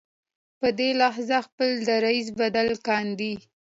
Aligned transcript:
په 0.59 0.67
دې 0.77 0.89
لحاظ 1.01 1.29
خپل 1.47 1.69
دریځ 1.89 2.27
بدل 2.39 2.67
کاندي. 2.87 3.33